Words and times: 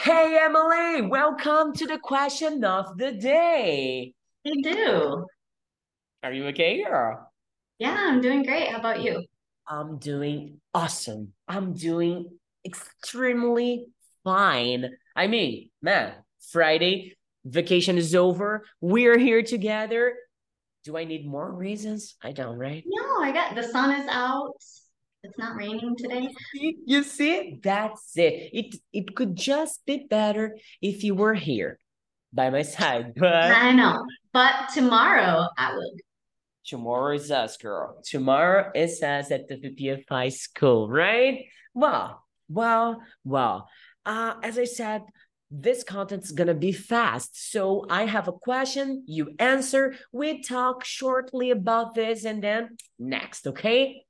Hey, 0.00 0.38
Emily, 0.40 1.02
welcome 1.02 1.72
to 1.72 1.84
the 1.84 1.98
question 1.98 2.62
of 2.62 2.96
the 2.96 3.10
day. 3.10 4.14
You 4.44 4.62
do. 4.62 5.26
Are 6.22 6.32
you 6.32 6.46
okay, 6.46 6.84
girl? 6.84 7.28
Yeah, 7.80 7.96
I'm 7.98 8.20
doing 8.20 8.44
great. 8.44 8.68
How 8.68 8.78
about 8.78 9.02
you? 9.02 9.24
I'm 9.66 9.98
doing 9.98 10.60
awesome. 10.72 11.32
I'm 11.48 11.72
doing 11.72 12.30
extremely 12.64 13.86
fine. 14.22 14.88
I 15.16 15.26
mean, 15.26 15.70
man, 15.82 16.14
Friday, 16.52 17.16
vacation 17.44 17.98
is 17.98 18.14
over. 18.14 18.64
We're 18.80 19.18
here 19.18 19.42
together. 19.42 20.14
Do 20.84 20.96
I 20.96 21.06
need 21.06 21.26
more 21.26 21.50
reasons? 21.50 22.14
I 22.22 22.30
don't, 22.30 22.56
right? 22.56 22.84
No, 22.86 23.20
I 23.20 23.32
got 23.32 23.56
the 23.56 23.64
sun 23.64 24.00
is 24.00 24.06
out. 24.08 24.52
It's 25.28 25.38
not 25.38 25.56
raining 25.56 25.94
today. 25.96 26.28
You 26.54 27.02
see, 27.02 27.60
that's 27.62 28.16
it. 28.16 28.50
It 28.52 28.76
it 28.92 29.14
could 29.14 29.36
just 29.36 29.84
be 29.84 30.06
better 30.08 30.56
if 30.80 31.04
you 31.04 31.14
were 31.14 31.34
here 31.34 31.78
by 32.32 32.48
my 32.50 32.62
side, 32.62 33.12
but 33.16 33.50
I 33.52 33.72
know. 33.72 34.04
But 34.32 34.70
tomorrow 34.72 35.48
I 35.56 35.74
will. 35.74 35.92
tomorrow 36.64 37.14
is 37.14 37.30
us, 37.30 37.56
girl. 37.58 38.00
Tomorrow 38.04 38.70
is 38.74 39.02
us 39.02 39.30
at 39.30 39.48
the 39.48 39.56
VPFI 39.56 40.32
school, 40.32 40.88
right? 40.88 41.44
Well, 41.74 42.24
well, 42.48 43.02
well. 43.24 43.68
Uh, 44.06 44.34
as 44.42 44.58
I 44.58 44.64
said, 44.64 45.02
this 45.50 45.84
content's 45.84 46.32
gonna 46.32 46.54
be 46.54 46.72
fast. 46.72 47.50
So 47.52 47.84
I 47.90 48.06
have 48.06 48.28
a 48.28 48.32
question, 48.32 49.04
you 49.06 49.34
answer, 49.38 49.94
we 50.12 50.42
talk 50.42 50.84
shortly 50.84 51.50
about 51.50 51.94
this, 51.94 52.24
and 52.24 52.42
then 52.42 52.76
next, 52.98 53.46
okay? 53.46 54.04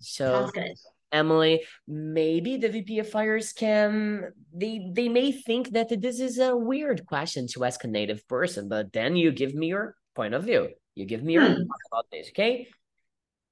So 0.00 0.32
Sounds 0.32 0.52
good. 0.52 0.74
Emily, 1.12 1.62
maybe 1.86 2.56
the 2.56 2.68
VPFIers 2.68 3.54
can 3.54 4.32
they 4.54 4.90
they 4.92 5.08
may 5.08 5.30
think 5.30 5.70
that 5.70 5.88
this 6.00 6.20
is 6.20 6.38
a 6.38 6.56
weird 6.56 7.06
question 7.06 7.46
to 7.48 7.64
ask 7.64 7.84
a 7.84 7.88
native 7.88 8.26
person, 8.26 8.68
but 8.68 8.92
then 8.92 9.14
you 9.14 9.30
give 9.30 9.54
me 9.54 9.66
your 9.68 9.94
point 10.14 10.32
of 10.34 10.44
view. 10.44 10.70
You 10.94 11.04
give 11.04 11.22
me 11.22 11.34
your 11.34 11.44
Hmm. 11.44 11.68
thought 11.68 11.86
about 11.92 12.06
this, 12.10 12.28
okay? 12.28 12.68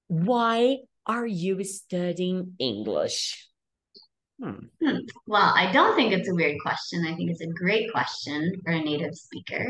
Why 0.09 0.79
are 1.07 1.27
you 1.27 1.63
studying 1.65 2.55
English? 2.59 3.47
Hmm. 4.41 4.73
Hmm. 4.83 4.99
Well, 5.27 5.53
I 5.55 5.71
don't 5.71 5.95
think 5.97 6.13
it's 6.13 6.29
a 6.31 6.35
weird 6.35 6.57
question. 6.63 7.05
I 7.07 7.15
think 7.15 7.31
it's 7.31 7.43
a 7.43 7.47
great 7.47 7.93
question 7.93 8.53
for 8.65 8.73
a 8.73 8.81
native 8.83 9.15
speaker 9.15 9.67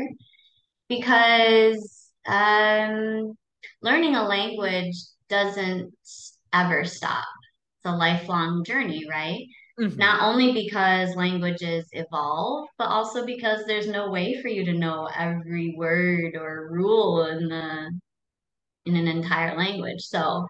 because 0.87 2.11
um, 2.25 3.33
learning 3.81 4.15
a 4.15 4.23
language 4.23 4.95
doesn't 5.27 5.93
ever 6.53 6.85
stop. 6.85 7.25
It's 7.79 7.93
a 7.93 7.95
lifelong 7.95 8.63
journey, 8.63 9.05
right? 9.09 9.45
Mhm. 9.79 9.97
Not 9.97 10.21
only 10.21 10.53
because 10.53 11.15
languages 11.15 11.87
evolve, 11.93 12.69
but 12.77 12.89
also 12.89 13.25
because 13.25 13.65
there's 13.65 13.87
no 13.87 14.11
way 14.11 14.41
for 14.41 14.47
you 14.49 14.65
to 14.65 14.73
know 14.73 15.07
every 15.15 15.75
word 15.77 16.35
or 16.35 16.69
rule 16.71 17.25
in 17.25 17.47
the 17.49 17.91
in 18.85 18.95
an 18.95 19.07
entire 19.07 19.55
language. 19.57 20.01
So 20.01 20.47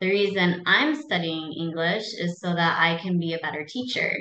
the 0.00 0.10
reason 0.10 0.62
I'm 0.66 0.94
studying 0.94 1.52
English 1.52 2.14
is 2.14 2.40
so 2.40 2.54
that 2.54 2.80
I 2.80 2.98
can 3.02 3.18
be 3.18 3.34
a 3.34 3.38
better 3.38 3.64
teacher. 3.64 4.12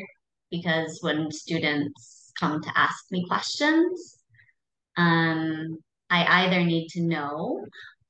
Because 0.52 1.00
when 1.02 1.31
students 1.31 2.31
come 2.40 2.62
to 2.62 2.78
ask 2.78 3.06
me 3.12 3.25
questions, 3.28 4.17
um, 4.97 5.78
I 6.09 6.45
either 6.45 6.64
need 6.64 6.90
to 6.90 7.02
know 7.02 7.66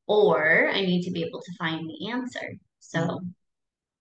or 0.08 0.70
I 0.70 0.82
need 0.82 1.04
to 1.04 1.12
be 1.12 1.24
able 1.24 1.42
to 1.42 1.54
find 1.58 1.90
the 1.90 2.12
answer. 2.12 2.54
So 2.90 3.22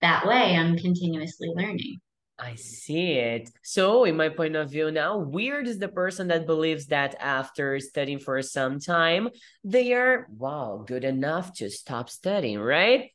that 0.01 0.25
way 0.25 0.55
I'm 0.55 0.77
continuously 0.77 1.49
learning. 1.55 1.99
I 2.37 2.55
see 2.55 3.13
it. 3.13 3.49
So, 3.63 4.03
in 4.03 4.17
my 4.17 4.27
point 4.27 4.57
of 4.57 4.69
view 4.69 4.91
now, 4.91 5.17
weird 5.17 5.67
is 5.67 5.79
the 5.79 5.87
person 5.87 6.27
that 6.27 6.45
believes 6.45 6.87
that 6.87 7.15
after 7.19 7.79
studying 7.79 8.19
for 8.19 8.41
some 8.41 8.79
time, 8.79 9.29
they 9.63 9.93
are, 9.93 10.27
wow, 10.29 10.83
good 10.85 11.05
enough 11.05 11.53
to 11.55 11.69
stop 11.69 12.09
studying, 12.09 12.59
right? 12.59 13.11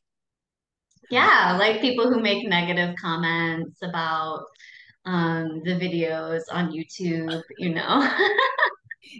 Yeah, 1.11 1.55
like 1.59 1.81
people 1.81 2.11
who 2.11 2.19
make 2.19 2.47
negative 2.47 2.95
comments 2.99 3.79
about 3.83 4.45
um 5.05 5.61
the 5.65 5.71
videos 5.71 6.41
on 6.51 6.71
YouTube, 6.71 7.41
you 7.57 7.75
know. 7.75 8.09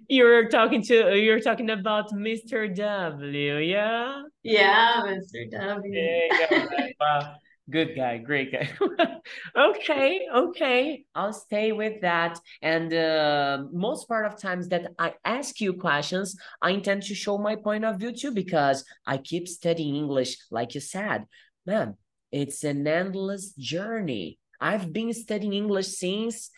You're 0.07 0.47
talking 0.49 0.81
to, 0.83 1.17
you're 1.17 1.39
talking 1.39 1.69
about 1.69 2.11
Mr. 2.11 2.73
W, 2.75 3.57
yeah? 3.57 4.23
Yeah, 4.43 5.01
Mr. 5.05 5.49
W. 5.51 5.93
Yeah, 5.93 6.65
right. 6.69 6.95
Wow. 6.99 7.35
Good 7.69 7.95
guy, 7.95 8.17
great 8.17 8.51
guy. 8.51 8.69
Okay, 9.55 10.27
okay. 10.33 11.05
I'll 11.15 11.31
stay 11.31 11.71
with 11.71 12.01
that. 12.01 12.39
And 12.61 12.93
uh, 12.93 13.63
most 13.71 14.07
part 14.07 14.25
of 14.25 14.39
times 14.41 14.67
that 14.69 14.91
I 14.99 15.13
ask 15.23 15.61
you 15.61 15.73
questions, 15.73 16.35
I 16.61 16.71
intend 16.71 17.03
to 17.03 17.15
show 17.15 17.37
my 17.37 17.55
point 17.55 17.85
of 17.85 17.97
view 17.99 18.11
too, 18.13 18.31
because 18.31 18.83
I 19.05 19.17
keep 19.17 19.47
studying 19.47 19.95
English, 19.95 20.37
like 20.49 20.73
you 20.75 20.81
said. 20.81 21.25
Man, 21.65 21.95
it's 22.31 22.63
an 22.63 22.85
endless 22.87 23.53
journey. 23.53 24.39
I've 24.59 24.91
been 24.91 25.13
studying 25.13 25.53
English 25.53 25.87
since, 25.97 26.49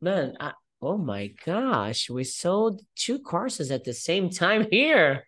man, 0.00 0.36
I, 0.40 0.52
oh 0.82 0.98
my 0.98 1.28
gosh, 1.46 2.10
we 2.10 2.24
sold 2.24 2.82
two 2.96 3.20
courses 3.20 3.70
at 3.70 3.84
the 3.84 3.94
same 3.94 4.28
time 4.30 4.66
here. 4.70 5.24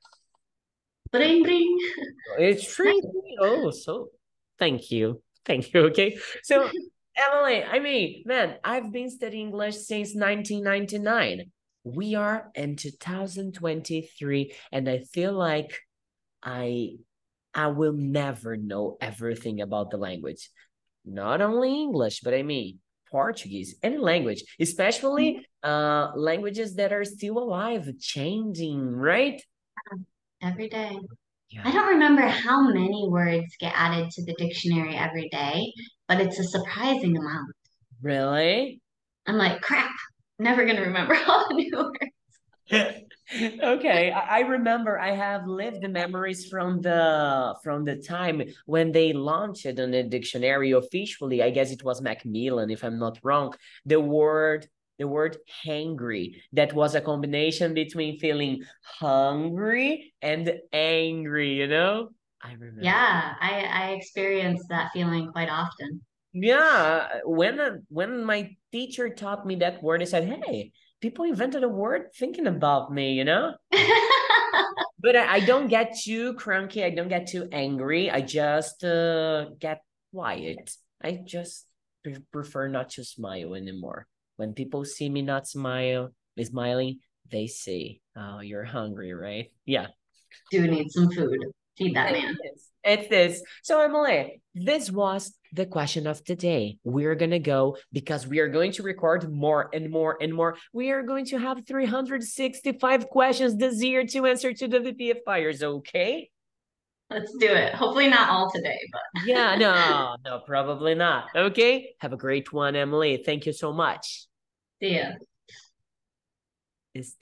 Bring, 1.13 1.45
bring. 1.45 1.79
It's 2.39 2.67
free. 2.67 3.01
Oh, 3.41 3.71
so 3.71 4.09
thank 4.59 4.91
you. 4.91 5.23
Thank 5.47 5.73
you. 5.73 5.87
Okay. 5.87 6.19
So, 6.43 6.69
Emily, 7.17 7.63
I 7.63 7.79
mean, 7.79 8.25
man, 8.27 8.57
I've 8.65 8.91
been 8.91 9.11
studying 9.11 9.49
English 9.49 9.77
since 9.77 10.15
1999. 10.17 11.53
We 11.85 12.17
are 12.17 12.51
in 12.57 12.75
2023, 12.75 14.55
and 14.73 14.89
I 14.89 14.99
feel 14.99 15.33
like 15.33 15.79
I 16.43 16.97
I 17.55 17.69
will 17.69 17.93
never 17.93 18.57
know 18.57 18.97
everything 19.01 19.61
about 19.61 19.91
the 19.91 19.99
language. 19.99 20.51
Not 21.05 21.41
only 21.41 21.83
English, 21.83 22.23
but 22.23 22.35
I 22.35 22.43
mean 22.43 22.81
Portuguese, 23.15 23.77
any 23.83 23.99
language, 23.99 24.43
especially 24.59 25.47
uh 25.63 26.11
languages 26.17 26.75
that 26.79 26.93
are 26.93 27.05
still 27.05 27.39
alive, 27.39 27.85
changing, 28.01 28.81
right? 29.11 29.41
Every 30.43 30.69
day. 30.69 30.99
Yeah. 31.51 31.63
I 31.65 31.71
don't 31.71 31.95
remember 31.97 32.23
how 32.23 32.59
many 32.63 33.07
words 33.09 33.51
get 33.61 33.73
added 33.77 34.11
to 34.11 34.25
the 34.25 34.35
dictionary 34.37 34.97
every 34.97 35.29
day, 35.29 35.73
but 36.09 36.21
it's 36.21 36.41
a 36.41 36.45
surprising 36.45 37.17
amount. 37.17 37.53
Really? 38.03 38.81
I'm 39.27 39.39
like, 39.39 39.63
crap, 39.63 39.95
never 40.41 40.67
gonna 40.67 40.83
remember 40.83 41.17
all 41.29 41.47
the 41.49 41.55
new 41.55 41.93
words. 42.71 42.95
Okay, 43.33 44.13
I, 44.13 44.41
remember 44.41 44.99
I 44.99 45.13
have 45.13 45.47
lived 45.47 45.81
the 45.81 45.89
memories 45.89 46.47
from 46.49 46.81
the 46.83 47.55
from 47.63 47.85
the 47.85 47.97
time 47.97 48.43
when 48.67 48.93
they 48.93 49.13
launched 49.13 49.67
on 49.67 49.91
the 49.91 50.03
dictionary 50.03 50.73
officially. 50.73 51.43
I 51.43 51.51
guess 51.51 51.73
it 51.73 51.83
was 51.83 52.03
Macmillan, 52.03 52.71
if 52.71 52.85
I'm 52.85 52.99
not 52.99 53.19
wrong. 53.23 53.55
The 53.87 54.01
word 54.01 54.69
the 54.99 55.09
word 55.09 55.37
hangry 55.67 56.37
that 56.53 56.73
was 56.73 56.95
a 56.95 57.01
combination 57.01 57.75
between 57.75 58.19
feeling 58.19 58.63
hungry 58.83 60.15
and 60.23 60.55
angry, 60.73 61.55
you 61.55 61.67
know? 61.67 62.11
I 62.43 62.53
remember. 62.53 62.83
Yeah, 62.83 63.35
I, 63.41 63.65
I 63.65 63.91
experience 63.93 64.63
that 64.69 64.93
feeling 64.93 65.33
quite 65.33 65.49
often. 65.49 66.03
Yeah, 66.33 67.21
when 67.25 67.87
when 67.89 68.25
my 68.25 68.57
teacher 68.71 69.09
taught 69.09 69.47
me 69.47 69.57
that 69.57 69.83
word, 69.83 70.03
I 70.03 70.05
said, 70.05 70.25
"Hey, 70.25 70.73
people 71.05 71.27
invented 71.27 71.63
a 71.63 71.69
word 71.69 72.09
thinking 72.17 72.47
about 72.47 72.91
me," 72.91 73.13
you 73.13 73.25
know? 73.25 73.53
But 75.05 75.17
I, 75.17 75.35
I 75.35 75.41
don't 75.41 75.69
get 75.69 75.99
too 76.01 76.33
cranky. 76.33 76.83
I 76.83 76.89
don't 76.89 77.13
get 77.13 77.27
too 77.27 77.47
angry. 77.53 78.11
I 78.11 78.23
just 78.23 78.83
uh, 78.83 79.51
get 79.61 79.85
quiet. 80.15 80.71
I 81.05 81.21
just 81.27 81.67
pre- 82.03 82.25
prefer 82.33 82.69
not 82.69 82.89
to 82.97 83.05
smile 83.05 83.55
anymore. 83.55 84.07
When 84.37 84.55
people 84.55 84.87
see 84.87 85.11
me 85.11 85.21
not 85.21 85.47
smile, 85.47 86.09
smiling, 86.43 87.01
they 87.31 87.49
see, 87.49 88.01
"Oh, 88.17 88.41
you're 88.41 88.65
hungry, 88.65 89.13
right?" 89.13 89.53
Yeah. 89.67 89.89
Do 90.51 90.67
need 90.67 90.89
some 90.89 91.11
food. 91.13 91.53
Feed 91.77 91.97
that 91.97 92.13
man. 92.13 92.39
It 92.41 92.55
is. 92.57 92.71
It 92.83 93.13
is. 93.13 93.43
So, 93.63 93.85
Emily, 93.85 94.41
this 94.55 94.91
was 94.91 95.37
the 95.55 95.67
question 95.67 96.07
of 96.07 96.25
the 96.25 96.35
day. 96.35 96.79
We're 96.85 97.15
going 97.15 97.31
to 97.31 97.39
go 97.39 97.77
because 97.93 98.27
we 98.27 98.41
are 98.41 98.49
going 98.49 98.73
to 98.73 98.83
record 98.83 99.33
more 99.33 99.71
and 99.73 99.91
more 99.91 100.19
and 100.21 100.35
more. 100.35 100.57
We 100.73 100.91
are 100.91 101.03
going 101.03 101.27
to 101.27 101.39
have 101.39 101.67
365 101.67 103.09
questions 103.09 103.57
this 103.57 103.83
year 103.83 104.05
to 104.07 104.27
answer 104.27 104.53
to 104.53 104.69
the 104.69 104.79
VPFIers, 104.81 105.63
okay? 105.63 106.31
Let's 107.11 107.33
do 107.39 107.47
it. 107.47 107.75
Hopefully 107.75 108.09
not 108.09 108.31
all 108.31 108.51
today, 108.51 108.79
but 108.93 109.03
Yeah, 109.27 109.57
no, 109.57 110.17
no, 110.25 110.41
probably 110.41 110.95
not. 110.95 111.27
Okay. 111.37 111.95
Have 112.01 112.13
a 112.13 112.17
great 112.17 112.53
one, 112.53 112.75
Emily. 112.75 113.23
Thank 113.25 113.47
you 113.47 113.53
so 113.53 113.73
much. 113.73 114.27
see 114.83 114.97
ya. 114.97 115.11
It's 116.95 117.15
time. 117.15 117.21